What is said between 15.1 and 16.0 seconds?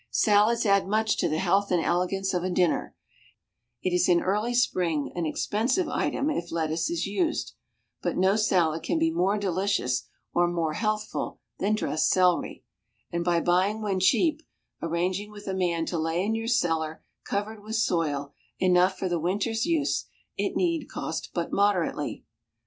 with a man to